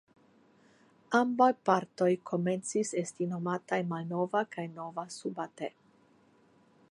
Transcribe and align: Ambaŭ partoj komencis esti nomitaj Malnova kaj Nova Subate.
Ambaŭ 1.19 1.49
partoj 1.69 2.07
komencis 2.31 2.95
esti 3.03 3.29
nomitaj 3.35 3.81
Malnova 3.93 4.43
kaj 4.57 4.67
Nova 4.81 5.09
Subate. 5.19 5.71